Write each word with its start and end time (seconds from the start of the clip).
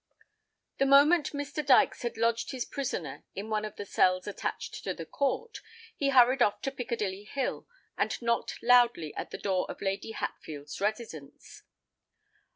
The 0.79 0.87
moment 0.87 1.31
Mr. 1.31 1.63
Dykes 1.63 2.01
had 2.01 2.17
lodged 2.17 2.49
his 2.49 2.65
prisoner 2.65 3.23
in 3.35 3.51
one 3.51 3.63
of 3.63 3.75
the 3.75 3.85
cells 3.85 4.25
attached 4.25 4.83
to 4.83 4.95
the 4.95 5.05
court, 5.05 5.61
he 5.95 6.09
hurried 6.09 6.41
off 6.41 6.59
to 6.63 6.71
Piccadilly 6.71 7.25
Hill, 7.25 7.67
and 7.99 8.19
knocked 8.19 8.63
loudly 8.63 9.13
at 9.13 9.29
the 9.29 9.37
door 9.37 9.69
of 9.69 9.79
Lady 9.79 10.09
Hatfield's 10.13 10.81
residence. 10.81 11.61